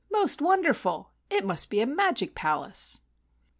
"Most 0.11 0.41
wonderful! 0.41 1.11
It 1.29 1.45
must 1.45 1.69
be 1.69 1.79
a 1.79 1.85
magic 1.85 2.33
palace!" 2.33 3.01